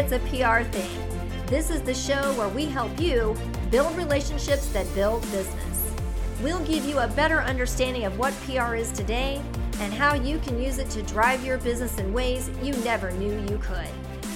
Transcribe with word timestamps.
It's 0.00 0.12
a 0.12 0.20
PR 0.20 0.62
Thing. 0.62 1.46
This 1.46 1.70
is 1.70 1.82
the 1.82 1.92
show 1.92 2.32
where 2.34 2.48
we 2.48 2.66
help 2.66 3.00
you 3.00 3.36
build 3.68 3.96
relationships 3.96 4.68
that 4.68 4.86
build 4.94 5.22
business. 5.22 5.92
We'll 6.40 6.64
give 6.64 6.84
you 6.84 7.00
a 7.00 7.08
better 7.08 7.40
understanding 7.40 8.04
of 8.04 8.16
what 8.16 8.32
PR 8.42 8.76
is 8.76 8.92
today 8.92 9.42
and 9.80 9.92
how 9.92 10.14
you 10.14 10.38
can 10.38 10.62
use 10.62 10.78
it 10.78 10.88
to 10.90 11.02
drive 11.02 11.44
your 11.44 11.58
business 11.58 11.98
in 11.98 12.12
ways 12.12 12.48
you 12.62 12.74
never 12.84 13.10
knew 13.10 13.40
you 13.50 13.58
could. 13.58 13.88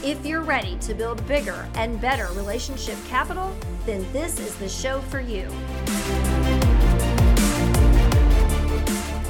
If 0.03 0.27
you're 0.27 0.43
ready 0.43 0.79
to 0.79 0.95
build 0.95 1.25
bigger 1.29 1.69
and 1.77 2.01
better 2.01 2.27
relationship 2.33 2.99
capital, 3.07 3.55
then 3.87 4.05
this 4.13 4.41
is 4.41 4.57
the 4.57 4.69
show 4.69 5.01
for 5.03 5.21
you. 5.21 5.49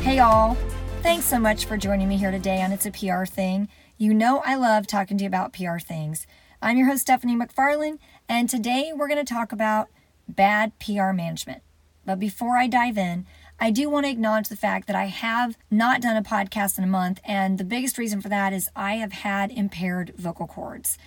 Hey, 0.01 0.21
all. 0.21 0.57
Thanks 1.03 1.27
so 1.27 1.39
much 1.39 1.67
for 1.67 1.77
joining 1.77 2.09
me 2.09 2.17
here 2.17 2.31
today 2.31 2.63
on 2.63 2.73
It's 2.73 2.87
a 2.87 2.91
PR 2.91 3.27
Thing. 3.27 3.69
You 4.03 4.13
know, 4.13 4.43
I 4.45 4.57
love 4.57 4.89
talking 4.89 5.17
to 5.17 5.23
you 5.23 5.29
about 5.29 5.53
PR 5.53 5.79
things. 5.79 6.27
I'm 6.61 6.77
your 6.77 6.89
host, 6.89 7.03
Stephanie 7.03 7.37
McFarland, 7.37 8.01
and 8.29 8.51
today 8.51 8.91
we're 8.93 9.07
going 9.07 9.25
to 9.25 9.35
talk 9.35 9.53
about 9.53 9.91
bad 10.27 10.77
PR 10.81 11.13
management. 11.13 11.63
But 12.05 12.19
before 12.19 12.57
I 12.57 12.67
dive 12.67 12.99
in, 12.99 13.27
I 13.61 13.71
do 13.71 13.89
want 13.89 14.07
to 14.07 14.11
acknowledge 14.11 14.49
the 14.49 14.57
fact 14.57 14.89
that 14.89 14.97
I 14.97 15.05
have 15.05 15.57
not 15.71 16.03
done 16.03 16.17
a 16.17 16.23
podcast 16.25 16.79
in 16.79 16.83
a 16.83 16.89
month, 16.89 17.21
and 17.25 17.59
the 17.59 17.65
biggest 17.65 17.97
reason 17.97 18.21
for 18.21 18.29
that 18.29 18.53
is 18.53 18.69
I 18.75 18.95
have 18.95 19.13
had 19.13 19.53
impaired 19.53 20.15
vocal 20.17 20.49
cords. 20.49 20.99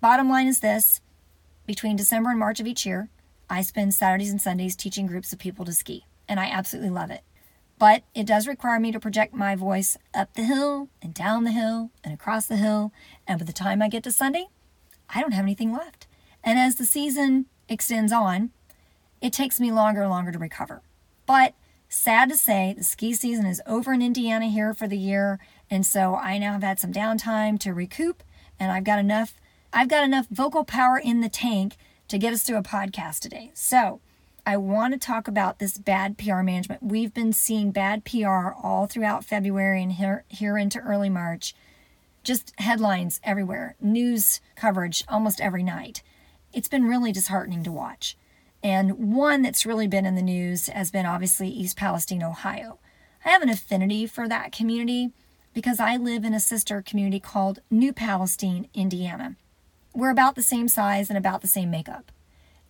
Bottom 0.00 0.28
line 0.28 0.48
is 0.48 0.58
this 0.58 1.00
between 1.64 1.94
December 1.94 2.30
and 2.30 2.40
March 2.40 2.58
of 2.58 2.66
each 2.66 2.84
year, 2.84 3.08
I 3.48 3.62
spend 3.62 3.94
Saturdays 3.94 4.32
and 4.32 4.42
Sundays 4.42 4.74
teaching 4.74 5.06
groups 5.06 5.32
of 5.32 5.38
people 5.38 5.64
to 5.64 5.72
ski, 5.72 6.06
and 6.28 6.40
I 6.40 6.46
absolutely 6.46 6.90
love 6.90 7.12
it. 7.12 7.22
But 7.80 8.02
it 8.14 8.26
does 8.26 8.46
require 8.46 8.78
me 8.78 8.92
to 8.92 9.00
project 9.00 9.32
my 9.32 9.56
voice 9.56 9.96
up 10.12 10.34
the 10.34 10.44
hill 10.44 10.90
and 11.00 11.14
down 11.14 11.44
the 11.44 11.50
hill 11.50 11.90
and 12.04 12.12
across 12.12 12.46
the 12.46 12.58
hill, 12.58 12.92
and 13.26 13.38
by 13.38 13.46
the 13.46 13.54
time 13.54 13.80
I 13.80 13.88
get 13.88 14.04
to 14.04 14.12
Sunday, 14.12 14.48
I 15.08 15.22
don't 15.22 15.32
have 15.32 15.46
anything 15.46 15.72
left. 15.72 16.06
And 16.44 16.58
as 16.58 16.76
the 16.76 16.84
season 16.84 17.46
extends 17.70 18.12
on, 18.12 18.50
it 19.22 19.32
takes 19.32 19.58
me 19.58 19.72
longer 19.72 20.02
and 20.02 20.10
longer 20.10 20.30
to 20.30 20.38
recover. 20.38 20.82
But 21.24 21.54
sad 21.88 22.28
to 22.28 22.36
say, 22.36 22.74
the 22.76 22.84
ski 22.84 23.14
season 23.14 23.46
is 23.46 23.62
over 23.64 23.94
in 23.94 24.02
Indiana 24.02 24.48
here 24.48 24.74
for 24.74 24.86
the 24.86 24.98
year, 24.98 25.38
and 25.70 25.86
so 25.86 26.14
I 26.16 26.36
now 26.36 26.52
have 26.52 26.62
had 26.62 26.78
some 26.78 26.92
downtime 26.92 27.58
to 27.60 27.72
recoup, 27.72 28.22
and 28.58 28.70
I've 28.70 28.84
got 28.84 28.98
enough 28.98 29.40
I've 29.72 29.88
got 29.88 30.04
enough 30.04 30.26
vocal 30.30 30.64
power 30.64 30.98
in 30.98 31.22
the 31.22 31.28
tank 31.30 31.76
to 32.08 32.18
get 32.18 32.34
us 32.34 32.42
through 32.42 32.58
a 32.58 32.62
podcast 32.62 33.20
today. 33.20 33.52
So, 33.54 34.00
I 34.46 34.56
want 34.56 34.94
to 34.94 34.98
talk 34.98 35.28
about 35.28 35.58
this 35.58 35.78
bad 35.78 36.18
PR 36.18 36.42
management. 36.42 36.82
We've 36.82 37.12
been 37.12 37.32
seeing 37.32 37.70
bad 37.70 38.04
PR 38.04 38.52
all 38.62 38.86
throughout 38.86 39.24
February 39.24 39.82
and 39.82 39.92
here, 39.92 40.24
here 40.28 40.56
into 40.56 40.78
early 40.80 41.08
March. 41.08 41.54
Just 42.22 42.52
headlines 42.58 43.20
everywhere, 43.24 43.76
news 43.80 44.40
coverage 44.56 45.04
almost 45.08 45.40
every 45.40 45.62
night. 45.62 46.02
It's 46.52 46.68
been 46.68 46.84
really 46.84 47.12
disheartening 47.12 47.62
to 47.64 47.72
watch. 47.72 48.16
And 48.62 49.14
one 49.14 49.42
that's 49.42 49.64
really 49.64 49.86
been 49.86 50.04
in 50.04 50.16
the 50.16 50.22
news 50.22 50.66
has 50.66 50.90
been 50.90 51.06
obviously 51.06 51.48
East 51.48 51.76
Palestine, 51.76 52.22
Ohio. 52.22 52.78
I 53.24 53.30
have 53.30 53.42
an 53.42 53.48
affinity 53.48 54.06
for 54.06 54.28
that 54.28 54.52
community 54.52 55.12
because 55.54 55.80
I 55.80 55.96
live 55.96 56.24
in 56.24 56.34
a 56.34 56.40
sister 56.40 56.82
community 56.82 57.20
called 57.20 57.60
New 57.70 57.92
Palestine, 57.92 58.68
Indiana. 58.74 59.36
We're 59.94 60.10
about 60.10 60.34
the 60.34 60.42
same 60.42 60.68
size 60.68 61.08
and 61.08 61.18
about 61.18 61.40
the 61.40 61.48
same 61.48 61.70
makeup. 61.70 62.12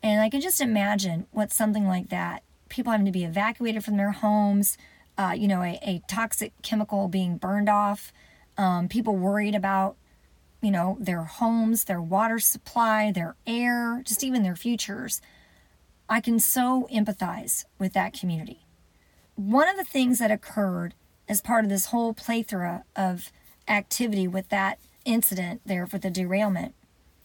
And 0.02 0.20
I 0.20 0.30
can 0.30 0.40
just 0.40 0.60
imagine 0.60 1.26
what 1.30 1.52
something 1.52 1.86
like 1.86 2.08
that 2.08 2.42
people 2.70 2.92
having 2.92 3.04
to 3.04 3.12
be 3.12 3.24
evacuated 3.24 3.84
from 3.84 3.98
their 3.98 4.12
homes, 4.12 4.78
uh, 5.18 5.34
you 5.36 5.46
know, 5.46 5.60
a, 5.60 5.78
a, 5.82 6.00
toxic 6.08 6.52
chemical 6.62 7.08
being 7.08 7.36
burned 7.36 7.68
off, 7.68 8.12
um, 8.56 8.88
people 8.88 9.16
worried 9.16 9.54
about, 9.54 9.96
you 10.62 10.70
know, 10.70 10.96
their 10.98 11.24
homes, 11.24 11.84
their 11.84 12.00
water 12.00 12.38
supply, 12.38 13.12
their 13.12 13.34
air, 13.46 14.02
just 14.04 14.24
even 14.24 14.42
their 14.42 14.56
futures. 14.56 15.20
I 16.08 16.20
can 16.20 16.40
so 16.40 16.88
empathize 16.92 17.64
with 17.78 17.92
that 17.92 18.18
community. 18.18 18.64
One 19.34 19.68
of 19.68 19.76
the 19.76 19.84
things 19.84 20.18
that 20.18 20.30
occurred 20.30 20.94
as 21.28 21.40
part 21.40 21.64
of 21.64 21.70
this 21.70 21.86
whole 21.86 22.14
plethora 22.14 22.84
of 22.96 23.30
activity 23.68 24.26
with 24.26 24.48
that 24.48 24.78
incident 25.04 25.60
there 25.64 25.86
for 25.86 25.98
the 25.98 26.10
derailment 26.10 26.74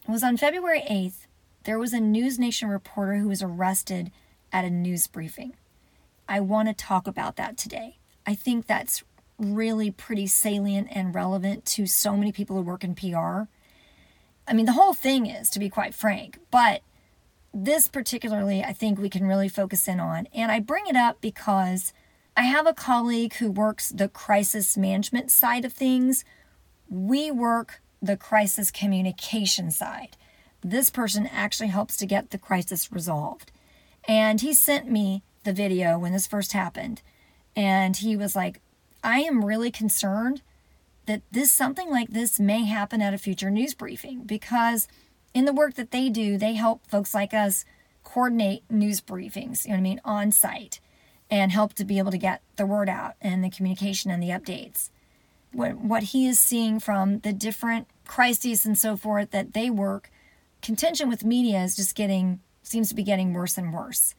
was 0.07 0.23
on 0.23 0.37
February 0.37 0.83
8th, 0.89 1.24
there 1.65 1.79
was 1.79 1.93
a 1.93 1.99
NewsNation 1.99 2.69
reporter 2.69 3.15
who 3.15 3.27
was 3.27 3.43
arrested 3.43 4.11
at 4.51 4.65
a 4.65 4.69
news 4.69 5.07
briefing. 5.07 5.53
I 6.29 6.39
want 6.39 6.69
to 6.69 6.73
talk 6.73 7.07
about 7.07 7.35
that 7.35 7.57
today. 7.57 7.97
I 8.25 8.33
think 8.33 8.65
that's 8.65 9.03
really 9.37 9.91
pretty 9.91 10.27
salient 10.27 10.87
and 10.91 11.13
relevant 11.13 11.65
to 11.65 11.85
so 11.85 12.15
many 12.15 12.31
people 12.31 12.55
who 12.55 12.61
work 12.61 12.83
in 12.83 12.95
PR. 12.95 13.43
I 14.47 14.53
mean, 14.53 14.65
the 14.65 14.73
whole 14.73 14.93
thing 14.93 15.25
is, 15.25 15.49
to 15.51 15.59
be 15.59 15.69
quite 15.69 15.93
frank, 15.93 16.39
but 16.51 16.81
this 17.53 17.87
particularly, 17.87 18.63
I 18.63 18.73
think 18.73 18.99
we 18.99 19.09
can 19.09 19.25
really 19.25 19.49
focus 19.49 19.87
in 19.87 19.99
on. 19.99 20.27
And 20.33 20.51
I 20.51 20.59
bring 20.59 20.87
it 20.87 20.95
up 20.95 21.19
because 21.19 21.93
I 22.37 22.43
have 22.43 22.67
a 22.67 22.73
colleague 22.73 23.35
who 23.35 23.49
works 23.49 23.89
the 23.89 24.07
crisis 24.07 24.77
management 24.77 25.31
side 25.31 25.65
of 25.65 25.73
things. 25.73 26.25
We 26.89 27.31
work 27.31 27.81
the 28.01 28.17
crisis 28.17 28.71
communication 28.71 29.71
side. 29.71 30.17
This 30.67 30.89
person 30.89 31.27
actually 31.27 31.69
helps 31.69 31.95
to 31.97 32.07
get 32.07 32.31
the 32.31 32.39
crisis 32.39 32.91
resolved. 32.91 33.51
And 34.07 34.41
he 34.41 34.51
sent 34.51 34.89
me 34.89 35.21
the 35.43 35.53
video 35.53 35.99
when 35.99 36.11
this 36.11 36.25
first 36.25 36.53
happened. 36.53 37.03
And 37.55 37.95
he 37.95 38.15
was 38.15 38.35
like, 38.35 38.61
I 39.03 39.19
am 39.19 39.45
really 39.45 39.69
concerned 39.69 40.41
that 41.05 41.21
this 41.31 41.51
something 41.51 41.91
like 41.91 42.09
this 42.09 42.39
may 42.39 42.65
happen 42.65 42.99
at 42.99 43.13
a 43.13 43.19
future 43.19 43.51
news 43.51 43.75
briefing 43.75 44.23
because 44.23 44.87
in 45.35 45.45
the 45.45 45.53
work 45.53 45.75
that 45.75 45.91
they 45.91 46.09
do, 46.09 46.35
they 46.35 46.53
help 46.53 46.87
folks 46.87 47.13
like 47.13 47.31
us 47.31 47.63
coordinate 48.03 48.63
news 48.67 49.01
briefings, 49.01 49.65
you 49.65 49.69
know 49.69 49.75
what 49.75 49.79
I 49.79 49.81
mean, 49.81 50.01
on 50.03 50.31
site 50.31 50.79
and 51.29 51.51
help 51.51 51.75
to 51.75 51.85
be 51.85 51.99
able 51.99 52.11
to 52.11 52.17
get 52.17 52.41
the 52.55 52.65
word 52.65 52.89
out 52.89 53.13
and 53.21 53.43
the 53.43 53.51
communication 53.51 54.09
and 54.09 54.21
the 54.21 54.29
updates. 54.29 54.89
What, 55.51 55.75
what 55.75 56.03
he 56.03 56.25
is 56.27 56.39
seeing 56.39 56.79
from 56.79 57.19
the 57.19 57.33
different 57.33 57.87
crises 58.07 58.65
and 58.65 58.77
so 58.77 58.97
forth 58.97 59.29
that 59.29 59.53
they 59.53 59.69
work, 59.69 60.09
contention 60.65 61.07
with 61.07 61.23
media 61.23 61.63
is 61.63 61.75
just 61.75 61.93
getting, 61.95 62.39
seems 62.63 62.89
to 62.89 62.95
be 62.95 63.03
getting 63.03 63.33
worse 63.33 63.55
and 63.55 63.71
worse. 63.71 64.15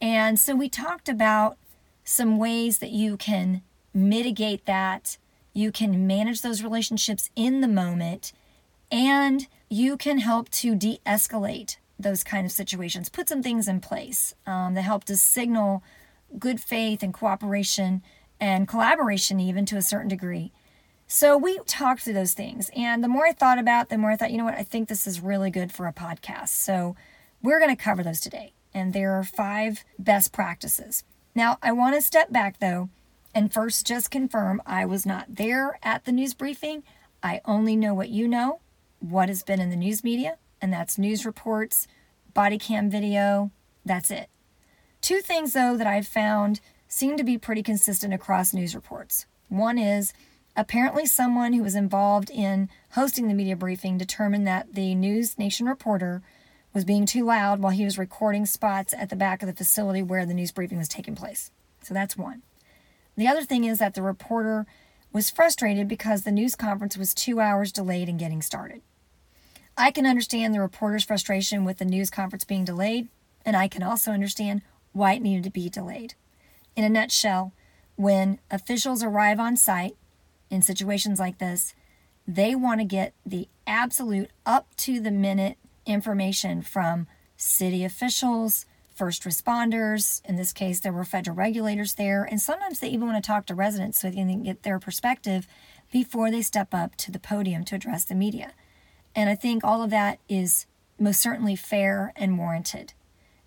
And 0.00 0.38
so 0.38 0.56
we 0.56 0.68
talked 0.68 1.08
about 1.08 1.56
some 2.02 2.36
ways 2.36 2.78
that 2.78 2.90
you 2.90 3.16
can 3.16 3.62
mitigate 3.94 4.66
that, 4.66 5.18
you 5.52 5.70
can 5.70 6.06
manage 6.06 6.42
those 6.42 6.64
relationships 6.64 7.30
in 7.36 7.60
the 7.60 7.68
moment, 7.68 8.32
and 8.90 9.46
you 9.70 9.96
can 9.96 10.18
help 10.18 10.48
to 10.50 10.74
de 10.74 10.98
escalate 11.06 11.76
those 11.96 12.24
kind 12.24 12.44
of 12.44 12.50
situations. 12.50 13.08
Put 13.08 13.28
some 13.28 13.42
things 13.42 13.68
in 13.68 13.80
place 13.80 14.34
um, 14.46 14.74
that 14.74 14.82
help 14.82 15.04
to 15.04 15.16
signal 15.16 15.82
good 16.40 16.60
faith 16.60 17.04
and 17.04 17.14
cooperation 17.14 18.02
and 18.40 18.66
collaboration, 18.66 19.38
even 19.38 19.64
to 19.66 19.76
a 19.76 19.82
certain 19.82 20.08
degree. 20.08 20.50
So 21.08 21.36
we 21.36 21.58
talked 21.66 22.02
through 22.02 22.14
those 22.14 22.34
things. 22.34 22.70
And 22.76 23.02
the 23.02 23.08
more 23.08 23.26
I 23.26 23.32
thought 23.32 23.58
about 23.58 23.88
the 23.88 23.98
more 23.98 24.10
I 24.10 24.16
thought, 24.16 24.30
you 24.30 24.38
know 24.38 24.44
what, 24.44 24.58
I 24.58 24.62
think 24.62 24.88
this 24.88 25.06
is 25.06 25.20
really 25.20 25.50
good 25.50 25.72
for 25.72 25.88
a 25.88 25.92
podcast. 25.92 26.50
So 26.50 26.94
we're 27.42 27.58
going 27.58 27.74
to 27.74 27.82
cover 27.82 28.04
those 28.04 28.20
today. 28.20 28.52
And 28.72 28.92
there 28.92 29.14
are 29.14 29.24
five 29.24 29.84
best 29.98 30.32
practices. 30.32 31.02
Now, 31.34 31.58
I 31.62 31.72
want 31.72 31.96
to 31.96 32.02
step 32.02 32.30
back 32.30 32.60
though 32.60 32.90
and 33.34 33.52
first 33.52 33.86
just 33.86 34.10
confirm 34.10 34.62
I 34.66 34.84
was 34.84 35.04
not 35.04 35.36
there 35.36 35.78
at 35.82 36.04
the 36.04 36.12
news 36.12 36.34
briefing. 36.34 36.84
I 37.22 37.40
only 37.44 37.74
know 37.74 37.94
what 37.94 38.10
you 38.10 38.28
know 38.28 38.60
what 39.00 39.28
has 39.28 39.42
been 39.42 39.60
in 39.60 39.70
the 39.70 39.76
news 39.76 40.02
media, 40.02 40.38
and 40.60 40.72
that's 40.72 40.98
news 40.98 41.24
reports, 41.24 41.86
body 42.34 42.58
cam 42.58 42.90
video. 42.90 43.50
That's 43.84 44.10
it. 44.10 44.28
Two 45.00 45.20
things, 45.20 45.52
though, 45.52 45.76
that 45.76 45.86
I've 45.86 46.06
found 46.06 46.60
seem 46.88 47.16
to 47.16 47.24
be 47.24 47.38
pretty 47.38 47.62
consistent 47.62 48.12
across 48.12 48.52
news 48.52 48.74
reports. 48.74 49.26
One 49.48 49.78
is 49.78 50.12
apparently 50.58 51.06
someone 51.06 51.52
who 51.52 51.62
was 51.62 51.76
involved 51.76 52.30
in 52.30 52.68
hosting 52.90 53.28
the 53.28 53.34
media 53.34 53.54
briefing 53.54 53.96
determined 53.96 54.44
that 54.44 54.74
the 54.74 54.92
NewsNation 54.92 55.68
reporter 55.68 56.20
was 56.74 56.84
being 56.84 57.06
too 57.06 57.24
loud 57.24 57.60
while 57.60 57.72
he 57.72 57.84
was 57.84 57.96
recording 57.96 58.44
spots 58.44 58.92
at 58.92 59.08
the 59.08 59.16
back 59.16 59.40
of 59.40 59.46
the 59.46 59.54
facility 59.54 60.02
where 60.02 60.26
the 60.26 60.34
news 60.34 60.50
briefing 60.50 60.76
was 60.76 60.88
taking 60.88 61.14
place. 61.14 61.52
So 61.84 61.94
that's 61.94 62.16
one. 62.16 62.42
The 63.16 63.28
other 63.28 63.44
thing 63.44 63.64
is 63.64 63.78
that 63.78 63.94
the 63.94 64.02
reporter 64.02 64.66
was 65.12 65.30
frustrated 65.30 65.86
because 65.86 66.22
the 66.22 66.32
news 66.32 66.56
conference 66.56 66.98
was 66.98 67.14
two 67.14 67.38
hours 67.38 67.70
delayed 67.70 68.08
in 68.08 68.16
getting 68.16 68.42
started. 68.42 68.82
I 69.76 69.92
can 69.92 70.06
understand 70.06 70.52
the 70.52 70.60
reporter's 70.60 71.04
frustration 71.04 71.64
with 71.64 71.78
the 71.78 71.84
news 71.84 72.10
conference 72.10 72.44
being 72.44 72.64
delayed, 72.64 73.08
and 73.46 73.56
I 73.56 73.68
can 73.68 73.84
also 73.84 74.10
understand 74.10 74.62
why 74.92 75.12
it 75.12 75.22
needed 75.22 75.44
to 75.44 75.50
be 75.50 75.70
delayed. 75.70 76.14
In 76.74 76.82
a 76.82 76.88
nutshell, 76.88 77.52
when 77.94 78.40
officials 78.50 79.04
arrive 79.04 79.38
on 79.38 79.56
site 79.56 79.96
in 80.50 80.62
situations 80.62 81.18
like 81.18 81.38
this, 81.38 81.74
they 82.26 82.54
want 82.54 82.80
to 82.80 82.84
get 82.84 83.14
the 83.24 83.48
absolute 83.66 84.30
up 84.44 84.74
to 84.76 85.00
the 85.00 85.10
minute 85.10 85.56
information 85.86 86.62
from 86.62 87.06
city 87.36 87.84
officials, 87.84 88.66
first 88.94 89.22
responders. 89.22 90.20
In 90.24 90.36
this 90.36 90.52
case, 90.52 90.80
there 90.80 90.92
were 90.92 91.04
federal 91.04 91.36
regulators 91.36 91.94
there, 91.94 92.24
and 92.24 92.40
sometimes 92.40 92.80
they 92.80 92.88
even 92.88 93.06
want 93.06 93.22
to 93.22 93.26
talk 93.26 93.46
to 93.46 93.54
residents 93.54 93.98
so 93.98 94.10
they 94.10 94.16
can 94.16 94.42
get 94.42 94.62
their 94.62 94.78
perspective 94.78 95.46
before 95.90 96.30
they 96.30 96.42
step 96.42 96.74
up 96.74 96.96
to 96.96 97.10
the 97.10 97.18
podium 97.18 97.64
to 97.64 97.76
address 97.76 98.04
the 98.04 98.14
media. 98.14 98.52
And 99.14 99.30
I 99.30 99.34
think 99.34 99.64
all 99.64 99.82
of 99.82 99.90
that 99.90 100.18
is 100.28 100.66
most 100.98 101.20
certainly 101.20 101.56
fair 101.56 102.12
and 102.16 102.38
warranted. 102.38 102.92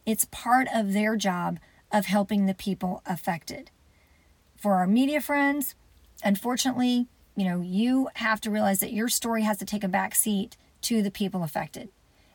It's 0.06 0.26
part 0.26 0.68
of 0.74 0.94
their 0.94 1.16
job 1.16 1.60
of 1.92 2.06
helping 2.06 2.46
the 2.46 2.54
people 2.54 3.04
affected. 3.06 3.70
For 4.56 4.76
our 4.76 4.88
media 4.88 5.22
friends, 5.22 5.76
unfortunately, 6.24 7.08
you 7.36 7.46
know, 7.46 7.62
you 7.62 8.10
have 8.16 8.42
to 8.42 8.52
realize 8.52 8.80
that 8.80 8.94
your 8.94 9.08
story 9.08 9.44
has 9.44 9.58
to 9.60 9.66
take 9.66 9.84
a 9.84 9.88
back 9.88 10.16
seat 10.16 10.58
to 10.82 11.02
the 11.02 11.12
people 11.12 11.44
affected. 11.44 11.90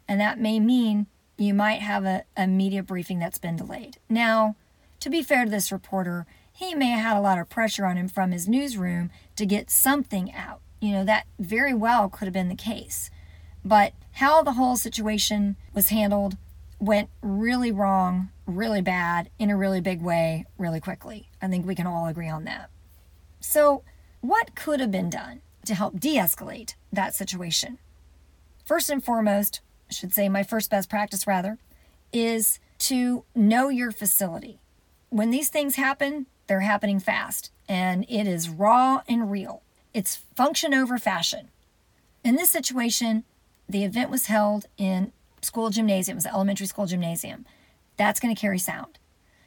And 0.08 0.20
that 0.20 0.38
may 0.38 0.60
mean 0.60 1.06
you 1.36 1.52
might 1.52 1.80
have 1.80 2.04
a, 2.04 2.24
a 2.36 2.46
media 2.46 2.82
briefing 2.82 3.18
that's 3.18 3.38
been 3.38 3.56
delayed. 3.56 3.98
Now, 4.08 4.56
to 5.00 5.10
be 5.10 5.22
fair 5.22 5.44
to 5.44 5.50
this 5.50 5.72
reporter, 5.72 6.26
he 6.52 6.74
may 6.74 6.90
have 6.90 7.04
had 7.04 7.16
a 7.18 7.20
lot 7.20 7.38
of 7.38 7.50
pressure 7.50 7.84
on 7.84 7.96
him 7.96 8.08
from 8.08 8.32
his 8.32 8.48
newsroom 8.48 9.10
to 9.36 9.44
get 9.44 9.70
something 9.70 10.32
out. 10.32 10.60
You 10.80 10.92
know, 10.92 11.04
that 11.04 11.26
very 11.38 11.74
well 11.74 12.08
could 12.08 12.24
have 12.26 12.32
been 12.32 12.48
the 12.48 12.54
case. 12.54 13.10
But 13.64 13.92
how 14.12 14.42
the 14.42 14.52
whole 14.52 14.76
situation 14.76 15.56
was 15.74 15.88
handled 15.88 16.36
went 16.78 17.10
really 17.20 17.72
wrong, 17.72 18.30
really 18.46 18.80
bad, 18.80 19.28
in 19.38 19.50
a 19.50 19.56
really 19.56 19.80
big 19.80 20.00
way, 20.00 20.46
really 20.56 20.80
quickly. 20.80 21.28
I 21.42 21.48
think 21.48 21.66
we 21.66 21.74
can 21.74 21.86
all 21.86 22.06
agree 22.06 22.28
on 22.28 22.44
that. 22.44 22.70
So, 23.48 23.84
what 24.22 24.56
could 24.56 24.80
have 24.80 24.90
been 24.90 25.08
done 25.08 25.40
to 25.66 25.74
help 25.76 26.00
de 26.00 26.16
escalate 26.16 26.74
that 26.92 27.14
situation? 27.14 27.78
First 28.64 28.90
and 28.90 29.02
foremost, 29.02 29.60
I 29.88 29.92
should 29.92 30.12
say 30.12 30.28
my 30.28 30.42
first 30.42 30.68
best 30.68 30.90
practice 30.90 31.28
rather, 31.28 31.58
is 32.12 32.58
to 32.80 33.24
know 33.36 33.68
your 33.68 33.92
facility. 33.92 34.58
When 35.10 35.30
these 35.30 35.48
things 35.48 35.76
happen, 35.76 36.26
they're 36.48 36.60
happening 36.60 36.98
fast 36.98 37.52
and 37.68 38.04
it 38.08 38.26
is 38.26 38.48
raw 38.48 39.02
and 39.08 39.30
real. 39.30 39.62
It's 39.94 40.16
function 40.34 40.74
over 40.74 40.98
fashion. 40.98 41.48
In 42.24 42.34
this 42.34 42.50
situation, 42.50 43.22
the 43.68 43.84
event 43.84 44.10
was 44.10 44.26
held 44.26 44.66
in 44.76 45.12
school 45.40 45.70
gymnasium, 45.70 46.16
it 46.16 46.18
was 46.18 46.26
elementary 46.26 46.66
school 46.66 46.86
gymnasium. 46.86 47.46
That's 47.96 48.18
going 48.18 48.34
to 48.34 48.40
carry 48.40 48.58
sound. 48.58 48.98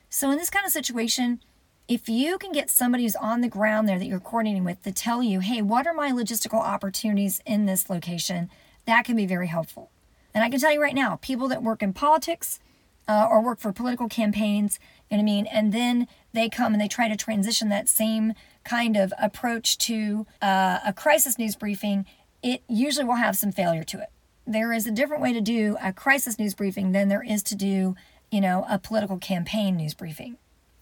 So, 0.09 0.31
in 0.31 0.37
this 0.37 0.49
kind 0.49 0.65
of 0.65 0.71
situation, 0.71 1.41
if 1.89 2.07
you 2.07 2.37
can 2.37 2.51
get 2.51 2.69
somebody 2.69 3.03
who's 3.03 3.15
on 3.15 3.41
the 3.41 3.49
ground 3.49 3.89
there 3.89 3.97
that 3.97 4.05
you're 4.05 4.19
coordinating 4.19 4.63
with 4.63 4.81
to 4.83 4.91
tell 4.91 5.23
you, 5.23 5.39
hey, 5.39 5.59
what 5.63 5.87
are 5.87 5.93
my 5.93 6.11
logistical 6.11 6.61
opportunities 6.61 7.41
in 7.47 7.65
this 7.65 7.89
location, 7.89 8.47
that 8.85 9.05
can 9.05 9.15
be 9.15 9.25
very 9.25 9.47
helpful. 9.47 9.89
And 10.31 10.43
I 10.43 10.49
can 10.51 10.59
tell 10.59 10.71
you 10.71 10.79
right 10.79 10.93
now, 10.93 11.15
people 11.15 11.47
that 11.47 11.63
work 11.63 11.81
in 11.81 11.91
politics 11.93 12.59
uh, 13.07 13.27
or 13.27 13.41
work 13.41 13.57
for 13.57 13.73
political 13.73 14.07
campaigns, 14.07 14.79
you 15.09 15.17
know 15.17 15.23
what 15.23 15.31
I 15.31 15.33
mean, 15.33 15.47
and 15.47 15.73
then 15.73 16.07
they 16.31 16.47
come 16.47 16.73
and 16.73 16.81
they 16.81 16.87
try 16.87 17.07
to 17.07 17.15
transition 17.15 17.69
that 17.69 17.89
same 17.89 18.33
kind 18.63 18.95
of 18.95 19.11
approach 19.19 19.79
to 19.79 20.27
uh, 20.43 20.77
a 20.85 20.93
crisis 20.93 21.39
news 21.39 21.55
briefing, 21.55 22.05
it 22.43 22.61
usually 22.67 23.05
will 23.05 23.15
have 23.15 23.35
some 23.35 23.51
failure 23.51 23.83
to 23.85 23.99
it. 23.99 24.09
There 24.45 24.71
is 24.71 24.85
a 24.85 24.91
different 24.91 25.23
way 25.23 25.33
to 25.33 25.41
do 25.41 25.75
a 25.81 25.91
crisis 25.91 26.37
news 26.37 26.53
briefing 26.53 26.91
than 26.91 27.07
there 27.07 27.23
is 27.23 27.41
to 27.43 27.55
do, 27.55 27.95
you 28.31 28.41
know, 28.41 28.63
a 28.69 28.77
political 28.77 29.17
campaign 29.17 29.75
news 29.75 29.95
briefing. 29.95 30.37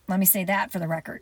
Let 0.08 0.20
me 0.20 0.26
say 0.26 0.44
that 0.46 0.72
for 0.72 0.80
the 0.80 0.88
record. 0.88 1.22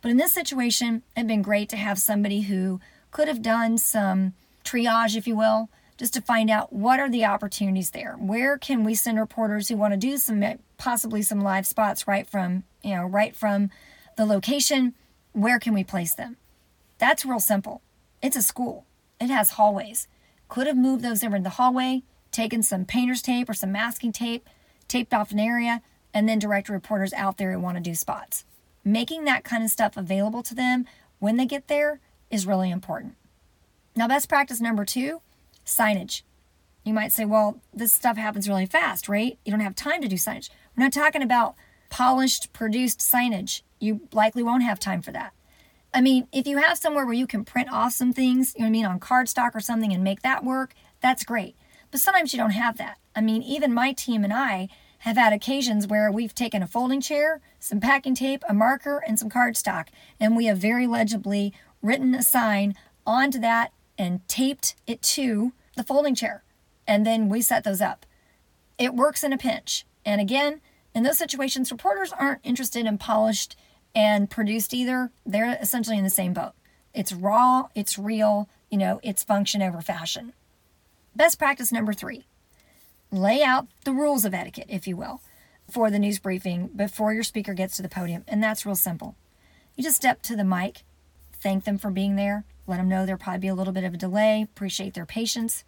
But 0.00 0.10
in 0.10 0.16
this 0.16 0.32
situation, 0.32 1.02
it'd 1.16 1.28
been 1.28 1.42
great 1.42 1.68
to 1.70 1.76
have 1.76 1.98
somebody 1.98 2.42
who 2.42 2.80
could 3.10 3.28
have 3.28 3.42
done 3.42 3.78
some 3.78 4.34
triage, 4.64 5.16
if 5.16 5.26
you 5.26 5.36
will, 5.36 5.70
just 5.96 6.14
to 6.14 6.20
find 6.20 6.50
out 6.50 6.72
what 6.72 6.98
are 6.98 7.08
the 7.08 7.24
opportunities 7.24 7.90
there. 7.90 8.14
Where 8.14 8.58
can 8.58 8.84
we 8.84 8.94
send 8.94 9.18
reporters 9.18 9.68
who 9.68 9.76
want 9.76 9.92
to 9.92 9.98
do 9.98 10.16
some 10.18 10.42
eh, 10.42 10.56
possibly 10.76 11.22
some 11.22 11.40
live 11.40 11.66
spots 11.66 12.08
right 12.08 12.26
from, 12.26 12.64
you 12.82 12.94
know, 12.94 13.04
right 13.04 13.34
from 13.34 13.70
the 14.16 14.26
location? 14.26 14.94
Where 15.32 15.58
can 15.58 15.74
we 15.74 15.84
place 15.84 16.14
them? 16.14 16.36
That's 16.98 17.24
real 17.24 17.40
simple. 17.40 17.82
It's 18.20 18.36
a 18.36 18.42
school. 18.42 18.86
It 19.20 19.30
has 19.30 19.50
hallways. 19.50 20.08
Could 20.48 20.66
have 20.66 20.76
moved 20.76 21.04
those 21.04 21.22
over 21.22 21.36
in 21.36 21.44
the 21.44 21.50
hallway, 21.50 22.02
taken 22.32 22.62
some 22.62 22.84
painter's 22.84 23.22
tape 23.22 23.48
or 23.48 23.54
some 23.54 23.72
masking 23.72 24.12
tape, 24.12 24.48
taped 24.88 25.14
off 25.14 25.32
an 25.32 25.38
area, 25.38 25.82
and 26.14 26.28
then 26.28 26.38
direct 26.38 26.68
reporters 26.68 27.12
out 27.12 27.38
there 27.38 27.52
who 27.52 27.60
want 27.60 27.76
to 27.76 27.82
do 27.82 27.94
spots. 27.94 28.44
Making 28.84 29.24
that 29.24 29.44
kind 29.44 29.62
of 29.62 29.70
stuff 29.70 29.96
available 29.96 30.42
to 30.42 30.54
them 30.54 30.86
when 31.18 31.36
they 31.36 31.46
get 31.46 31.68
there 31.68 32.00
is 32.30 32.46
really 32.46 32.70
important. 32.70 33.14
Now, 33.94 34.08
best 34.08 34.28
practice 34.28 34.60
number 34.60 34.84
two 34.84 35.20
signage. 35.64 36.22
You 36.84 36.92
might 36.92 37.12
say, 37.12 37.24
well, 37.24 37.60
this 37.72 37.92
stuff 37.92 38.16
happens 38.16 38.48
really 38.48 38.66
fast, 38.66 39.08
right? 39.08 39.38
You 39.44 39.52
don't 39.52 39.60
have 39.60 39.76
time 39.76 40.02
to 40.02 40.08
do 40.08 40.16
signage. 40.16 40.50
We're 40.76 40.84
not 40.84 40.92
talking 40.92 41.22
about 41.22 41.54
polished, 41.90 42.52
produced 42.52 42.98
signage. 42.98 43.62
You 43.78 44.00
likely 44.12 44.42
won't 44.42 44.64
have 44.64 44.80
time 44.80 45.02
for 45.02 45.12
that. 45.12 45.32
I 45.94 46.00
mean, 46.00 46.26
if 46.32 46.46
you 46.46 46.56
have 46.56 46.78
somewhere 46.78 47.04
where 47.04 47.14
you 47.14 47.26
can 47.26 47.44
print 47.44 47.70
off 47.70 47.92
some 47.92 48.12
things, 48.12 48.54
you 48.54 48.60
know 48.60 48.64
what 48.64 48.68
I 48.68 48.72
mean, 48.72 48.86
on 48.86 48.98
cardstock 48.98 49.54
or 49.54 49.60
something 49.60 49.92
and 49.92 50.02
make 50.02 50.22
that 50.22 50.42
work, 50.42 50.74
that's 51.00 51.24
great. 51.24 51.54
But 51.90 52.00
sometimes 52.00 52.32
you 52.32 52.38
don't 52.38 52.50
have 52.50 52.78
that. 52.78 52.98
I 53.14 53.20
mean, 53.20 53.42
even 53.42 53.74
my 53.74 53.92
team 53.92 54.24
and 54.24 54.32
I 54.32 54.68
have 55.02 55.16
had 55.16 55.32
occasions 55.32 55.88
where 55.88 56.12
we've 56.12 56.34
taken 56.34 56.62
a 56.62 56.66
folding 56.66 57.00
chair, 57.00 57.40
some 57.58 57.80
packing 57.80 58.14
tape, 58.14 58.44
a 58.48 58.54
marker, 58.54 59.02
and 59.04 59.18
some 59.18 59.28
cardstock, 59.28 59.88
and 60.20 60.36
we 60.36 60.44
have 60.44 60.58
very 60.58 60.86
legibly 60.86 61.52
written 61.82 62.14
a 62.14 62.22
sign 62.22 62.76
onto 63.04 63.40
that 63.40 63.72
and 63.98 64.26
taped 64.28 64.76
it 64.86 65.02
to 65.02 65.52
the 65.76 65.82
folding 65.82 66.14
chair. 66.14 66.44
And 66.86 67.04
then 67.04 67.28
we 67.28 67.42
set 67.42 67.64
those 67.64 67.80
up. 67.80 68.06
It 68.78 68.94
works 68.94 69.24
in 69.24 69.32
a 69.32 69.38
pinch. 69.38 69.84
And 70.04 70.20
again, 70.20 70.60
in 70.94 71.02
those 71.02 71.18
situations, 71.18 71.72
reporters 71.72 72.12
aren't 72.12 72.40
interested 72.44 72.86
in 72.86 72.96
polished 72.96 73.56
and 73.96 74.30
produced 74.30 74.72
either. 74.72 75.10
They're 75.26 75.58
essentially 75.60 75.98
in 75.98 76.04
the 76.04 76.10
same 76.10 76.32
boat. 76.32 76.52
It's 76.94 77.12
raw, 77.12 77.64
it's 77.74 77.98
real, 77.98 78.48
you 78.70 78.78
know, 78.78 79.00
it's 79.02 79.24
function 79.24 79.62
over 79.62 79.80
fashion. 79.80 80.32
Best 81.16 81.40
practice 81.40 81.72
number 81.72 81.92
three 81.92 82.24
lay 83.12 83.42
out 83.42 83.68
the 83.84 83.92
rules 83.92 84.24
of 84.24 84.34
etiquette, 84.34 84.66
if 84.68 84.88
you 84.88 84.96
will, 84.96 85.20
for 85.70 85.90
the 85.90 85.98
news 85.98 86.18
briefing 86.18 86.68
before 86.74 87.12
your 87.12 87.22
speaker 87.22 87.54
gets 87.54 87.76
to 87.76 87.82
the 87.82 87.88
podium. 87.88 88.24
And 88.26 88.42
that's 88.42 88.66
real 88.66 88.74
simple. 88.74 89.14
You 89.76 89.84
just 89.84 89.96
step 89.96 90.22
to 90.22 90.36
the 90.36 90.44
mic, 90.44 90.82
thank 91.32 91.64
them 91.64 91.78
for 91.78 91.90
being 91.90 92.16
there, 92.16 92.44
let 92.66 92.78
them 92.78 92.88
know 92.88 93.04
there'll 93.04 93.20
probably 93.20 93.40
be 93.40 93.48
a 93.48 93.54
little 93.54 93.72
bit 93.72 93.84
of 93.84 93.94
a 93.94 93.98
delay, 93.98 94.42
appreciate 94.42 94.94
their 94.94 95.06
patience, 95.06 95.64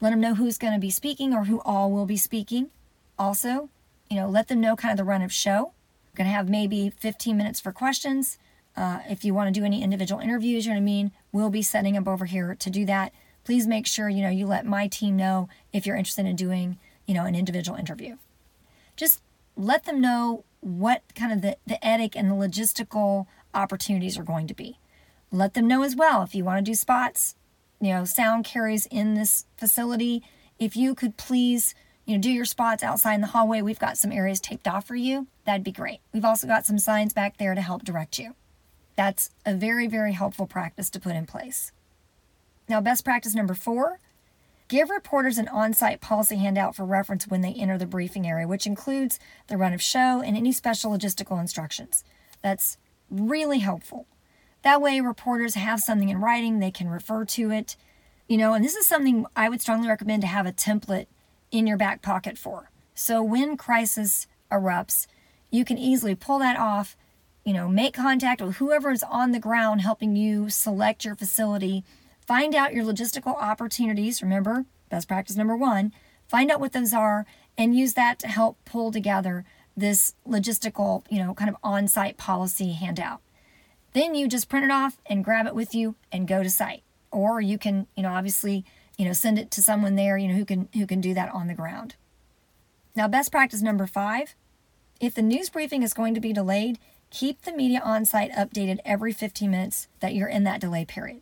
let 0.00 0.10
them 0.10 0.20
know 0.20 0.34
who's 0.34 0.58
going 0.58 0.72
to 0.72 0.80
be 0.80 0.90
speaking 0.90 1.32
or 1.32 1.44
who 1.44 1.60
all 1.60 1.90
will 1.90 2.06
be 2.06 2.16
speaking. 2.16 2.70
Also, 3.18 3.68
you 4.10 4.16
know, 4.16 4.28
let 4.28 4.48
them 4.48 4.60
know 4.60 4.74
kind 4.74 4.92
of 4.92 4.98
the 4.98 5.04
run 5.04 5.22
of 5.22 5.32
show. 5.32 5.72
Going 6.14 6.26
to 6.26 6.34
have 6.34 6.48
maybe 6.48 6.90
15 6.90 7.36
minutes 7.36 7.60
for 7.60 7.72
questions. 7.72 8.36
Uh, 8.76 8.98
if 9.08 9.24
you 9.24 9.32
want 9.32 9.52
to 9.52 9.58
do 9.58 9.64
any 9.64 9.82
individual 9.82 10.20
interviews, 10.20 10.66
you 10.66 10.72
know 10.72 10.76
what 10.76 10.82
I 10.82 10.84
mean, 10.84 11.12
we'll 11.30 11.50
be 11.50 11.62
setting 11.62 11.96
up 11.96 12.08
over 12.08 12.24
here 12.24 12.54
to 12.54 12.70
do 12.70 12.84
that 12.86 13.12
please 13.44 13.66
make 13.66 13.86
sure 13.86 14.08
you 14.08 14.22
know 14.22 14.30
you 14.30 14.46
let 14.46 14.66
my 14.66 14.86
team 14.86 15.16
know 15.16 15.48
if 15.72 15.86
you're 15.86 15.96
interested 15.96 16.26
in 16.26 16.36
doing 16.36 16.78
you 17.06 17.14
know 17.14 17.24
an 17.24 17.34
individual 17.34 17.78
interview. 17.78 18.16
Just 18.96 19.22
let 19.56 19.84
them 19.84 20.00
know 20.00 20.44
what 20.60 21.02
kind 21.14 21.32
of 21.32 21.42
the, 21.42 21.56
the 21.66 21.78
etic 21.82 22.12
and 22.14 22.30
the 22.30 22.34
logistical 22.34 23.26
opportunities 23.54 24.16
are 24.18 24.22
going 24.22 24.46
to 24.46 24.54
be. 24.54 24.78
Let 25.30 25.54
them 25.54 25.66
know 25.66 25.82
as 25.82 25.96
well 25.96 26.22
if 26.22 26.34
you 26.34 26.44
want 26.44 26.64
to 26.64 26.70
do 26.70 26.74
spots 26.74 27.34
you 27.82 27.92
know 27.92 28.04
sound 28.04 28.44
carries 28.44 28.86
in 28.86 29.14
this 29.14 29.44
facility 29.58 30.22
if 30.58 30.76
you 30.76 30.94
could 30.94 31.16
please 31.16 31.74
you 32.06 32.14
know 32.14 32.20
do 32.20 32.30
your 32.30 32.44
spots 32.44 32.82
outside 32.82 33.14
in 33.14 33.20
the 33.20 33.26
hallway. 33.26 33.60
We've 33.60 33.78
got 33.78 33.98
some 33.98 34.12
areas 34.12 34.40
taped 34.40 34.68
off 34.68 34.86
for 34.86 34.96
you. 34.96 35.26
That'd 35.44 35.64
be 35.64 35.72
great. 35.72 35.98
We've 36.14 36.24
also 36.24 36.46
got 36.46 36.64
some 36.64 36.78
signs 36.78 37.12
back 37.12 37.36
there 37.36 37.54
to 37.54 37.60
help 37.60 37.84
direct 37.84 38.18
you. 38.18 38.34
That's 38.96 39.30
a 39.44 39.54
very 39.54 39.88
very 39.88 40.12
helpful 40.12 40.46
practice 40.46 40.88
to 40.90 41.00
put 41.00 41.16
in 41.16 41.26
place 41.26 41.72
now, 42.72 42.80
best 42.80 43.04
practice 43.04 43.34
number 43.34 43.52
four 43.52 44.00
give 44.68 44.88
reporters 44.88 45.36
an 45.36 45.46
on 45.48 45.74
site 45.74 46.00
policy 46.00 46.36
handout 46.36 46.74
for 46.74 46.86
reference 46.86 47.28
when 47.28 47.42
they 47.42 47.52
enter 47.52 47.76
the 47.76 47.84
briefing 47.84 48.26
area, 48.26 48.48
which 48.48 48.66
includes 48.66 49.20
the 49.48 49.58
run 49.58 49.74
of 49.74 49.82
show 49.82 50.22
and 50.22 50.38
any 50.38 50.52
special 50.52 50.90
logistical 50.90 51.38
instructions. 51.38 52.02
That's 52.40 52.78
really 53.10 53.58
helpful. 53.58 54.06
That 54.62 54.80
way, 54.80 55.00
reporters 55.00 55.54
have 55.54 55.80
something 55.80 56.08
in 56.08 56.22
writing, 56.22 56.60
they 56.60 56.70
can 56.70 56.88
refer 56.88 57.26
to 57.26 57.50
it. 57.50 57.76
You 58.26 58.38
know, 58.38 58.54
and 58.54 58.64
this 58.64 58.74
is 58.74 58.86
something 58.86 59.26
I 59.36 59.50
would 59.50 59.60
strongly 59.60 59.88
recommend 59.88 60.22
to 60.22 60.28
have 60.28 60.46
a 60.46 60.52
template 60.52 61.08
in 61.50 61.66
your 61.66 61.76
back 61.76 62.00
pocket 62.00 62.38
for. 62.38 62.70
So 62.94 63.22
when 63.22 63.58
crisis 63.58 64.26
erupts, 64.50 65.06
you 65.50 65.66
can 65.66 65.76
easily 65.76 66.14
pull 66.14 66.38
that 66.38 66.58
off, 66.58 66.96
you 67.44 67.52
know, 67.52 67.68
make 67.68 67.92
contact 67.92 68.40
with 68.40 68.56
whoever 68.56 68.90
is 68.92 69.02
on 69.02 69.32
the 69.32 69.38
ground 69.38 69.82
helping 69.82 70.16
you 70.16 70.48
select 70.48 71.04
your 71.04 71.16
facility 71.16 71.84
Find 72.32 72.54
out 72.54 72.72
your 72.72 72.82
logistical 72.82 73.36
opportunities. 73.36 74.22
Remember, 74.22 74.64
best 74.88 75.06
practice 75.06 75.36
number 75.36 75.54
one 75.54 75.92
find 76.28 76.50
out 76.50 76.60
what 76.60 76.72
those 76.72 76.94
are 76.94 77.26
and 77.58 77.76
use 77.76 77.92
that 77.92 78.18
to 78.20 78.26
help 78.26 78.56
pull 78.64 78.90
together 78.90 79.44
this 79.76 80.14
logistical, 80.26 81.04
you 81.10 81.22
know, 81.22 81.34
kind 81.34 81.50
of 81.50 81.56
on 81.62 81.88
site 81.88 82.16
policy 82.16 82.72
handout. 82.72 83.20
Then 83.92 84.14
you 84.14 84.28
just 84.28 84.48
print 84.48 84.64
it 84.64 84.70
off 84.70 84.96
and 85.04 85.22
grab 85.22 85.46
it 85.46 85.54
with 85.54 85.74
you 85.74 85.94
and 86.10 86.26
go 86.26 86.42
to 86.42 86.48
site. 86.48 86.82
Or 87.10 87.42
you 87.42 87.58
can, 87.58 87.86
you 87.94 88.02
know, 88.02 88.14
obviously, 88.14 88.64
you 88.96 89.04
know, 89.04 89.12
send 89.12 89.38
it 89.38 89.50
to 89.50 89.62
someone 89.62 89.96
there, 89.96 90.16
you 90.16 90.28
know, 90.28 90.34
who 90.34 90.46
can 90.46 90.70
who 90.72 90.86
can 90.86 91.02
do 91.02 91.12
that 91.12 91.34
on 91.34 91.48
the 91.48 91.54
ground. 91.54 91.96
Now, 92.96 93.08
best 93.08 93.30
practice 93.30 93.60
number 93.60 93.86
5, 93.86 94.34
if 95.00 95.14
the 95.14 95.20
news 95.20 95.50
briefing 95.50 95.82
is 95.82 95.92
going 95.92 96.14
to 96.14 96.20
be 96.20 96.32
delayed, 96.32 96.78
keep 97.10 97.42
the 97.42 97.52
media 97.52 97.82
on 97.84 98.06
site 98.06 98.32
updated 98.32 98.78
every 98.86 99.12
15 99.12 99.50
minutes 99.50 99.88
that 100.00 100.14
you're 100.14 100.28
in 100.28 100.44
that 100.44 100.62
delay 100.62 100.86
period 100.86 101.20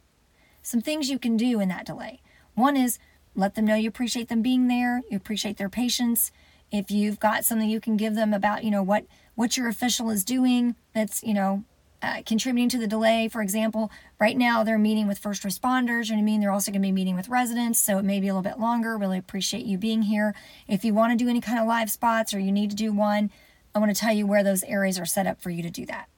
some 0.63 0.81
things 0.81 1.11
you 1.11 1.19
can 1.19 1.37
do 1.37 1.61
in 1.61 1.69
that 1.69 1.87
delay. 1.87 2.21
One 2.55 2.77
is 2.77 2.99
let 3.35 3.55
them 3.55 3.67
know 3.67 3.75
you 3.75 3.89
appreciate 3.89 4.29
them 4.29 4.43
being 4.43 4.69
there, 4.69 5.03
you 5.11 5.17
appreciate 5.17 5.57
their 5.57 5.69
patience. 5.69 6.33
If 6.71 6.91
you've 6.91 7.19
got 7.19 7.45
something 7.45 7.69
you 7.69 7.81
can 7.81 7.97
give 7.97 8.15
them 8.15 8.33
about, 8.33 8.65
you 8.65 8.71
know, 8.71 8.83
what 8.83 9.05
what 9.35 9.57
your 9.57 9.69
official 9.69 10.11
is 10.11 10.25
doing 10.25 10.77
that's, 10.93 11.23
you 11.23 11.33
know, 11.33 11.65
uh, 12.03 12.23
contributing 12.25 12.69
to 12.69 12.79
the 12.79 12.87
delay. 12.87 13.29
For 13.29 13.43
example, 13.43 13.91
right 14.19 14.37
now 14.37 14.65
they're 14.65 14.79
meeting 14.79 15.07
with 15.07 15.19
first 15.19 15.43
responders. 15.43 16.07
You 16.07 16.13
know 16.13 16.19
what 16.19 16.23
I 16.23 16.25
mean? 16.25 16.41
They're 16.41 16.51
also 16.51 16.71
going 16.71 16.83
to 16.83 16.87
be 16.87 16.93
meeting 16.93 17.17
with 17.17 17.29
residents, 17.29 17.81
so 17.81 17.99
it 17.99 18.05
may 18.05 18.21
be 18.21 18.29
a 18.29 18.35
little 18.35 18.49
bit 18.49 18.59
longer. 18.59 18.97
Really 18.97 19.19
appreciate 19.19 19.67
you 19.67 19.79
being 19.79 20.03
here. 20.03 20.35
If 20.69 20.85
you 20.85 20.95
want 20.95 21.13
to 21.13 21.23
do 21.23 21.29
any 21.29 21.41
kind 21.41 21.59
of 21.59 21.67
live 21.67 21.91
spots 21.91 22.33
or 22.33 22.39
you 22.39 22.53
need 22.53 22.71
to 22.71 22.77
do 22.77 22.93
one, 22.93 23.31
I 23.75 23.79
want 23.79 23.95
to 23.95 24.01
tell 24.01 24.13
you 24.13 24.27
where 24.27 24.43
those 24.43 24.63
areas 24.65 24.99
are 24.99 25.07
set 25.07 25.27
up 25.27 25.41
for 25.41 25.51
you 25.51 25.63
to 25.63 25.71
do 25.71 25.87
that. 25.87 26.09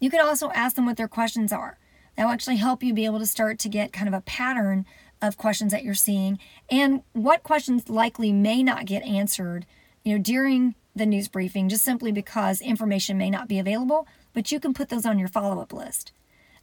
You 0.00 0.10
can 0.10 0.24
also 0.24 0.50
ask 0.50 0.76
them 0.76 0.86
what 0.86 0.96
their 0.96 1.08
questions 1.08 1.52
are. 1.52 1.78
That 2.18 2.24
will 2.24 2.32
actually 2.32 2.56
help 2.56 2.82
you 2.82 2.92
be 2.92 3.04
able 3.04 3.20
to 3.20 3.26
start 3.26 3.60
to 3.60 3.68
get 3.68 3.92
kind 3.92 4.08
of 4.08 4.12
a 4.14 4.22
pattern 4.22 4.84
of 5.22 5.36
questions 5.36 5.70
that 5.70 5.84
you're 5.84 5.94
seeing 5.94 6.40
and 6.68 7.02
what 7.12 7.44
questions 7.44 7.88
likely 7.88 8.32
may 8.32 8.60
not 8.60 8.86
get 8.86 9.04
answered, 9.04 9.66
you 10.02 10.16
know, 10.16 10.22
during 10.22 10.74
the 10.96 11.06
news 11.06 11.28
briefing 11.28 11.68
just 11.68 11.84
simply 11.84 12.10
because 12.10 12.60
information 12.60 13.18
may 13.18 13.30
not 13.30 13.46
be 13.46 13.60
available, 13.60 14.04
but 14.32 14.50
you 14.50 14.58
can 14.58 14.74
put 14.74 14.88
those 14.88 15.06
on 15.06 15.20
your 15.20 15.28
follow-up 15.28 15.72
list. 15.72 16.10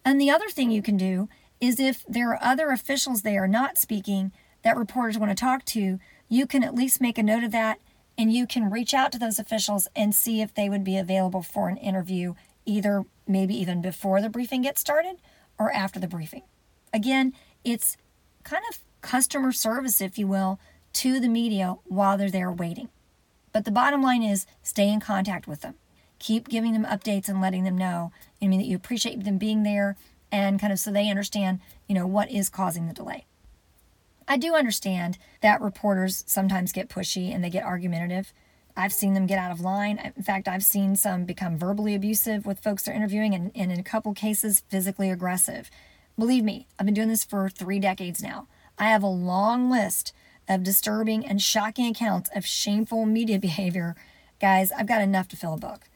And 0.03 0.19
the 0.19 0.29
other 0.29 0.49
thing 0.49 0.71
you 0.71 0.81
can 0.81 0.97
do 0.97 1.29
is 1.61 1.79
if 1.79 2.03
there 2.05 2.31
are 2.31 2.43
other 2.43 2.71
officials 2.71 3.21
there 3.21 3.47
not 3.47 3.77
speaking 3.77 4.33
that 4.63 4.75
reporters 4.75 5.17
want 5.17 5.31
to 5.31 5.41
talk 5.41 5.63
to, 5.63 5.99
you 6.27 6.45
can 6.45 6.65
at 6.65 6.75
least 6.75 6.99
make 6.99 7.17
a 7.17 7.23
note 7.23 7.45
of 7.45 7.53
that 7.53 7.79
and 8.17 8.33
you 8.33 8.45
can 8.45 8.69
reach 8.69 8.93
out 8.93 9.13
to 9.13 9.19
those 9.19 9.39
officials 9.39 9.87
and 9.95 10.13
see 10.13 10.41
if 10.41 10.53
they 10.53 10.67
would 10.67 10.83
be 10.83 10.97
available 10.97 11.41
for 11.41 11.69
an 11.69 11.77
interview 11.77 12.33
either 12.65 13.05
maybe 13.25 13.55
even 13.55 13.81
before 13.81 14.21
the 14.21 14.29
briefing 14.29 14.63
gets 14.63 14.81
started 14.81 15.15
or 15.57 15.71
after 15.71 15.99
the 15.99 16.07
briefing. 16.07 16.43
Again, 16.93 17.33
it's 17.63 17.97
kind 18.43 18.63
of 18.69 18.79
customer 19.01 19.51
service, 19.51 20.01
if 20.01 20.17
you 20.17 20.27
will, 20.27 20.59
to 20.93 21.19
the 21.19 21.27
media 21.27 21.75
while 21.85 22.17
they're 22.17 22.29
there 22.29 22.51
waiting. 22.51 22.89
But 23.51 23.65
the 23.65 23.71
bottom 23.71 24.01
line 24.01 24.23
is 24.23 24.45
stay 24.63 24.89
in 24.89 24.99
contact 24.99 25.47
with 25.47 25.61
them. 25.61 25.75
Keep 26.19 26.47
giving 26.49 26.73
them 26.73 26.85
updates 26.85 27.27
and 27.27 27.41
letting 27.41 27.63
them 27.63 27.77
know, 27.77 28.11
I 28.41 28.47
mean, 28.47 28.59
that 28.59 28.67
you 28.67 28.75
appreciate 28.75 29.23
them 29.23 29.37
being 29.37 29.63
there 29.63 29.97
and 30.31 30.59
kind 30.59 30.73
of 30.73 30.79
so 30.79 30.91
they 30.91 31.09
understand, 31.09 31.59
you 31.87 31.95
know, 31.95 32.07
what 32.07 32.31
is 32.31 32.49
causing 32.49 32.87
the 32.87 32.93
delay. 32.93 33.25
I 34.27 34.37
do 34.37 34.55
understand 34.55 35.17
that 35.41 35.61
reporters 35.61 36.23
sometimes 36.27 36.71
get 36.71 36.89
pushy 36.89 37.33
and 37.33 37.43
they 37.43 37.49
get 37.49 37.63
argumentative. 37.63 38.33
I've 38.77 38.93
seen 38.93 39.13
them 39.13 39.25
get 39.25 39.39
out 39.39 39.51
of 39.51 39.61
line. 39.61 40.11
In 40.15 40.23
fact, 40.23 40.47
I've 40.47 40.65
seen 40.65 40.95
some 40.95 41.25
become 41.25 41.57
verbally 41.57 41.95
abusive 41.95 42.45
with 42.45 42.59
folks 42.59 42.83
they're 42.83 42.95
interviewing 42.95 43.33
and, 43.33 43.51
and 43.55 43.71
in 43.71 43.79
a 43.79 43.83
couple 43.83 44.13
cases, 44.13 44.63
physically 44.69 45.09
aggressive. 45.09 45.69
Believe 46.17 46.43
me, 46.43 46.67
I've 46.77 46.85
been 46.85 46.95
doing 46.95 47.09
this 47.09 47.23
for 47.23 47.49
three 47.49 47.79
decades 47.79 48.21
now. 48.21 48.47
I 48.77 48.85
have 48.85 49.03
a 49.03 49.07
long 49.07 49.69
list 49.69 50.13
of 50.49 50.63
disturbing 50.63 51.25
and 51.25 51.41
shocking 51.41 51.87
accounts 51.87 52.29
of 52.35 52.45
shameful 52.45 53.05
media 53.05 53.39
behavior. 53.49 53.95
Guys, 54.41 54.71
I've 54.71 54.87
got 54.87 55.01
enough 55.01 55.27
to 55.29 55.37
fill 55.37 55.53
a 55.53 55.57
book. 55.57 55.89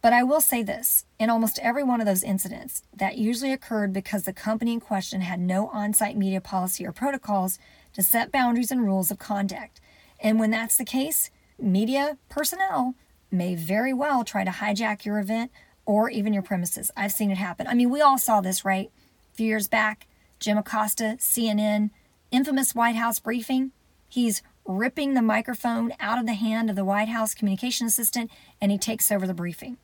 But 0.00 0.12
I 0.12 0.24
will 0.24 0.40
say 0.40 0.64
this 0.64 1.04
in 1.18 1.30
almost 1.30 1.60
every 1.60 1.84
one 1.84 2.00
of 2.00 2.06
those 2.06 2.24
incidents, 2.24 2.82
that 2.92 3.18
usually 3.18 3.52
occurred 3.52 3.92
because 3.92 4.24
the 4.24 4.32
company 4.32 4.72
in 4.72 4.80
question 4.80 5.20
had 5.20 5.38
no 5.38 5.68
on 5.68 5.94
site 5.94 6.16
media 6.16 6.40
policy 6.40 6.84
or 6.84 6.90
protocols 6.90 7.58
to 7.92 8.02
set 8.02 8.32
boundaries 8.32 8.72
and 8.72 8.84
rules 8.84 9.12
of 9.12 9.20
conduct. 9.20 9.80
And 10.18 10.40
when 10.40 10.50
that's 10.50 10.76
the 10.76 10.84
case, 10.84 11.30
media 11.58 12.18
personnel 12.28 12.94
may 13.30 13.54
very 13.54 13.92
well 13.92 14.24
try 14.24 14.44
to 14.44 14.50
hijack 14.50 15.04
your 15.04 15.18
event 15.18 15.50
or 15.84 16.10
even 16.10 16.32
your 16.32 16.42
premises. 16.42 16.90
I've 16.96 17.12
seen 17.12 17.30
it 17.30 17.38
happen. 17.38 17.66
I 17.66 17.74
mean, 17.74 17.90
we 17.90 18.00
all 18.00 18.18
saw 18.18 18.40
this, 18.40 18.64
right? 18.64 18.90
A 19.32 19.36
few 19.36 19.46
years 19.46 19.68
back, 19.68 20.06
Jim 20.38 20.58
Acosta, 20.58 21.16
CNN, 21.18 21.90
infamous 22.30 22.74
White 22.74 22.96
House 22.96 23.18
briefing. 23.18 23.72
He's 24.08 24.42
ripping 24.64 25.14
the 25.14 25.22
microphone 25.22 25.92
out 25.98 26.18
of 26.18 26.26
the 26.26 26.34
hand 26.34 26.70
of 26.70 26.76
the 26.76 26.84
White 26.84 27.08
House 27.08 27.34
communication 27.34 27.86
assistant 27.86 28.30
and 28.60 28.70
he 28.70 28.78
takes 28.78 29.10
over 29.10 29.26
the 29.26 29.34
briefing. 29.34 29.78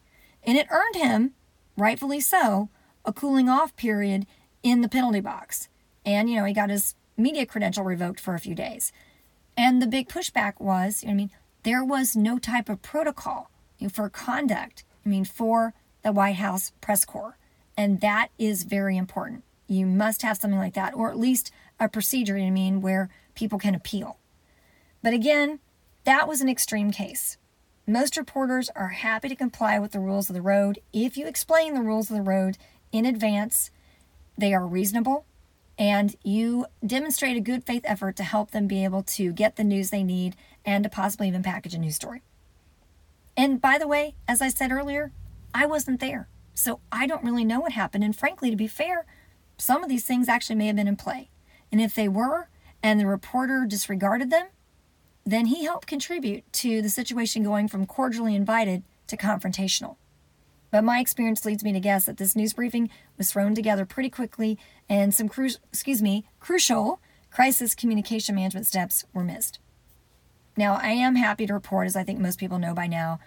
And 0.44 0.56
it 0.56 0.68
earned 0.70 0.96
him, 0.96 1.32
rightfully 1.76 2.20
so, 2.20 2.68
a 3.04 3.12
cooling 3.12 3.48
off 3.48 3.74
period 3.76 4.26
in 4.62 4.82
the 4.82 4.88
penalty 4.88 5.20
box. 5.20 5.68
And, 6.04 6.30
you 6.30 6.36
know, 6.36 6.44
he 6.44 6.54
got 6.54 6.70
his 6.70 6.94
media 7.16 7.44
credential 7.44 7.84
revoked 7.84 8.20
for 8.20 8.34
a 8.34 8.40
few 8.40 8.54
days. 8.54 8.92
And 9.56 9.82
the 9.82 9.86
big 9.86 10.08
pushback 10.08 10.60
was, 10.60 11.02
you 11.02 11.08
know 11.08 11.12
I 11.12 11.16
mean, 11.16 11.30
there 11.62 11.84
was 11.84 12.16
no 12.16 12.38
type 12.38 12.68
of 12.68 12.82
protocol 12.82 13.50
for 13.92 14.08
conduct, 14.08 14.84
I 15.04 15.08
mean, 15.08 15.24
for 15.24 15.74
the 16.02 16.12
White 16.12 16.36
House 16.36 16.72
press 16.80 17.04
corps. 17.04 17.36
And 17.76 18.00
that 18.00 18.28
is 18.38 18.64
very 18.64 18.96
important. 18.96 19.44
You 19.66 19.86
must 19.86 20.22
have 20.22 20.38
something 20.38 20.58
like 20.58 20.74
that, 20.74 20.94
or 20.94 21.10
at 21.10 21.18
least 21.18 21.52
a 21.78 21.88
procedure, 21.88 22.36
I 22.36 22.50
mean, 22.50 22.80
where 22.80 23.08
people 23.34 23.58
can 23.58 23.74
appeal. 23.74 24.18
But 25.02 25.14
again, 25.14 25.60
that 26.04 26.26
was 26.26 26.40
an 26.40 26.48
extreme 26.48 26.90
case. 26.90 27.36
Most 27.86 28.16
reporters 28.16 28.70
are 28.74 28.88
happy 28.88 29.28
to 29.28 29.36
comply 29.36 29.78
with 29.78 29.92
the 29.92 30.00
rules 30.00 30.28
of 30.28 30.34
the 30.34 30.42
road 30.42 30.80
if 30.92 31.16
you 31.16 31.26
explain 31.26 31.74
the 31.74 31.82
rules 31.82 32.10
of 32.10 32.16
the 32.16 32.22
road 32.22 32.58
in 32.92 33.06
advance. 33.06 33.70
They 34.36 34.52
are 34.52 34.66
reasonable, 34.66 35.24
and 35.78 36.16
you 36.22 36.66
demonstrate 36.84 37.36
a 37.36 37.40
good 37.40 37.64
faith 37.64 37.82
effort 37.84 38.16
to 38.16 38.24
help 38.24 38.50
them 38.50 38.66
be 38.66 38.84
able 38.84 39.02
to 39.04 39.32
get 39.32 39.56
the 39.56 39.64
news 39.64 39.90
they 39.90 40.02
need 40.02 40.36
and 40.68 40.84
to 40.84 40.90
possibly 40.90 41.28
even 41.28 41.42
package 41.42 41.72
a 41.72 41.78
news 41.78 41.94
story. 41.94 42.20
And 43.38 43.58
by 43.58 43.78
the 43.78 43.88
way, 43.88 44.16
as 44.28 44.42
I 44.42 44.50
said 44.50 44.70
earlier, 44.70 45.12
I 45.54 45.64
wasn't 45.64 45.98
there. 45.98 46.28
So 46.52 46.80
I 46.92 47.06
don't 47.06 47.24
really 47.24 47.44
know 47.44 47.58
what 47.58 47.72
happened. 47.72 48.04
And 48.04 48.14
frankly, 48.14 48.50
to 48.50 48.56
be 48.56 48.66
fair, 48.66 49.06
some 49.56 49.82
of 49.82 49.88
these 49.88 50.04
things 50.04 50.28
actually 50.28 50.56
may 50.56 50.66
have 50.66 50.76
been 50.76 50.86
in 50.86 50.96
play. 50.96 51.30
And 51.72 51.80
if 51.80 51.94
they 51.94 52.06
were, 52.06 52.50
and 52.82 53.00
the 53.00 53.06
reporter 53.06 53.64
disregarded 53.66 54.30
them, 54.30 54.48
then 55.24 55.46
he 55.46 55.64
helped 55.64 55.88
contribute 55.88 56.44
to 56.52 56.82
the 56.82 56.90
situation 56.90 57.42
going 57.42 57.68
from 57.68 57.86
cordially 57.86 58.34
invited 58.34 58.82
to 59.06 59.16
confrontational. 59.16 59.96
But 60.70 60.84
my 60.84 61.00
experience 61.00 61.46
leads 61.46 61.64
me 61.64 61.72
to 61.72 61.80
guess 61.80 62.04
that 62.04 62.18
this 62.18 62.36
news 62.36 62.52
briefing 62.52 62.90
was 63.16 63.32
thrown 63.32 63.54
together 63.54 63.86
pretty 63.86 64.10
quickly 64.10 64.58
and 64.86 65.14
some 65.14 65.30
cru- 65.30 65.48
excuse 65.72 66.02
me, 66.02 66.26
crucial 66.40 67.00
crisis 67.30 67.74
communication 67.74 68.34
management 68.34 68.66
steps 68.66 69.06
were 69.14 69.24
missed. 69.24 69.60
Now, 70.58 70.74
I 70.82 70.88
am 70.88 71.14
happy 71.14 71.46
to 71.46 71.54
report, 71.54 71.86
as 71.86 71.94
I 71.94 72.02
think 72.02 72.18
most 72.18 72.40
people 72.40 72.58
know 72.58 72.74
by 72.74 72.88
now, 72.88 73.20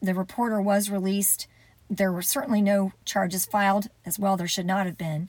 the 0.00 0.14
reporter 0.14 0.62
was 0.62 0.88
released. 0.88 1.48
There 1.90 2.12
were 2.12 2.22
certainly 2.22 2.62
no 2.62 2.92
charges 3.04 3.44
filed, 3.44 3.88
as 4.04 4.20
well, 4.20 4.36
there 4.36 4.46
should 4.46 4.66
not 4.66 4.86
have 4.86 4.96
been. 4.96 5.28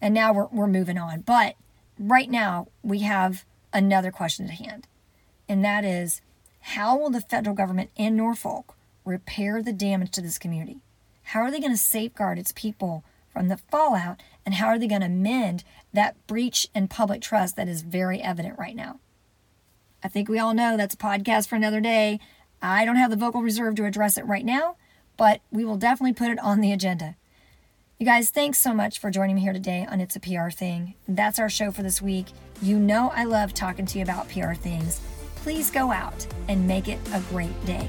And 0.00 0.12
now 0.12 0.32
we're, 0.32 0.46
we're 0.46 0.66
moving 0.66 0.98
on. 0.98 1.20
But 1.20 1.54
right 1.96 2.28
now, 2.28 2.66
we 2.82 3.02
have 3.02 3.44
another 3.72 4.10
question 4.10 4.46
at 4.46 4.54
hand, 4.54 4.88
and 5.48 5.64
that 5.64 5.84
is 5.84 6.22
how 6.74 6.98
will 6.98 7.10
the 7.10 7.20
federal 7.20 7.54
government 7.54 7.90
in 7.94 8.16
Norfolk 8.16 8.74
repair 9.04 9.62
the 9.62 9.72
damage 9.72 10.10
to 10.10 10.20
this 10.20 10.38
community? 10.38 10.80
How 11.22 11.38
are 11.42 11.52
they 11.52 11.60
going 11.60 11.70
to 11.70 11.78
safeguard 11.78 12.36
its 12.36 12.50
people 12.50 13.04
from 13.32 13.46
the 13.46 13.58
fallout? 13.58 14.20
And 14.44 14.56
how 14.56 14.66
are 14.66 14.78
they 14.78 14.88
going 14.88 15.02
to 15.02 15.08
mend 15.08 15.62
that 15.92 16.16
breach 16.26 16.66
in 16.74 16.88
public 16.88 17.22
trust 17.22 17.54
that 17.54 17.68
is 17.68 17.82
very 17.82 18.20
evident 18.20 18.58
right 18.58 18.74
now? 18.74 18.98
I 20.06 20.08
think 20.08 20.28
we 20.28 20.38
all 20.38 20.54
know 20.54 20.76
that's 20.76 20.94
a 20.94 20.98
podcast 20.98 21.48
for 21.48 21.56
another 21.56 21.80
day. 21.80 22.20
I 22.62 22.84
don't 22.84 22.94
have 22.94 23.10
the 23.10 23.16
vocal 23.16 23.42
reserve 23.42 23.74
to 23.74 23.86
address 23.86 24.16
it 24.16 24.24
right 24.24 24.44
now, 24.44 24.76
but 25.16 25.40
we 25.50 25.64
will 25.64 25.76
definitely 25.76 26.12
put 26.12 26.30
it 26.30 26.38
on 26.38 26.60
the 26.60 26.70
agenda. 26.70 27.16
You 27.98 28.06
guys, 28.06 28.30
thanks 28.30 28.60
so 28.60 28.72
much 28.72 29.00
for 29.00 29.10
joining 29.10 29.34
me 29.34 29.42
here 29.42 29.52
today 29.52 29.84
on 29.90 30.00
It's 30.00 30.14
a 30.14 30.20
PR 30.20 30.50
Thing. 30.50 30.94
That's 31.08 31.40
our 31.40 31.48
show 31.48 31.72
for 31.72 31.82
this 31.82 32.00
week. 32.00 32.26
You 32.62 32.78
know 32.78 33.10
I 33.16 33.24
love 33.24 33.52
talking 33.52 33.84
to 33.84 33.98
you 33.98 34.04
about 34.04 34.28
PR 34.28 34.54
things. 34.54 35.00
Please 35.34 35.72
go 35.72 35.90
out 35.90 36.24
and 36.46 36.68
make 36.68 36.86
it 36.86 37.00
a 37.12 37.20
great 37.30 37.66
day. 37.66 37.88